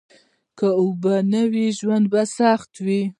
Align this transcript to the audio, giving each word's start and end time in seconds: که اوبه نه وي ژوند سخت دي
که 0.57 0.67
اوبه 0.81 1.15
نه 1.31 1.41
وي 1.51 1.65
ژوند 1.79 2.07
سخت 2.37 2.71
دي 2.85 3.01